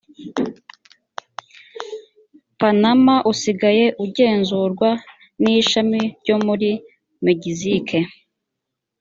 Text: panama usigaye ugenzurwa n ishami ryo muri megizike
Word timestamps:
panama 2.59 3.15
usigaye 3.31 3.85
ugenzurwa 4.03 4.89
n 5.41 5.43
ishami 5.57 6.01
ryo 6.21 6.35
muri 6.45 6.69
megizike 7.25 7.99